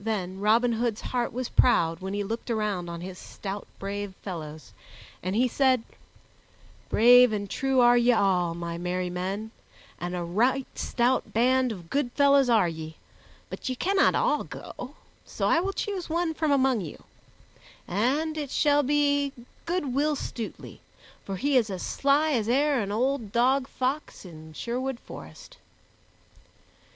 Then 0.00 0.40
Robin 0.40 0.72
Hood's 0.72 1.00
heart 1.12 1.32
was 1.32 1.48
proud 1.48 2.00
when 2.00 2.12
he 2.12 2.24
looked 2.24 2.50
around 2.50 2.88
on 2.90 3.02
his 3.02 3.20
stout, 3.20 3.68
brave 3.78 4.12
fellows, 4.16 4.72
and 5.22 5.36
he 5.36 5.46
said, 5.46 5.84
"Brave 6.88 7.32
and 7.32 7.48
true 7.48 7.78
are 7.78 7.96
ye 7.96 8.10
all, 8.10 8.54
my 8.54 8.78
merry 8.78 9.10
men, 9.10 9.52
and 10.00 10.16
a 10.16 10.24
right 10.24 10.66
stout 10.76 11.32
band 11.32 11.70
of 11.70 11.88
good 11.88 12.10
fellows 12.14 12.50
are 12.50 12.66
ye, 12.68 12.96
but 13.48 13.68
ye 13.68 13.76
cannot 13.76 14.16
all 14.16 14.42
go, 14.42 14.96
so 15.24 15.46
I 15.46 15.60
will 15.60 15.72
choose 15.72 16.10
one 16.10 16.34
from 16.34 16.50
among 16.50 16.80
you, 16.80 17.04
and 17.86 18.36
it 18.36 18.50
shall 18.50 18.82
be 18.82 19.32
good 19.66 19.94
Will 19.94 20.16
Stutely, 20.16 20.80
for 21.24 21.36
he 21.36 21.56
is 21.56 21.70
as 21.70 21.84
sly 21.84 22.32
as 22.32 22.48
e'er 22.48 22.80
an 22.80 22.90
old 22.90 23.30
dog 23.30 23.68
fox 23.68 24.24
in 24.24 24.52
Sherwood 24.52 24.98
Forest." 24.98 25.58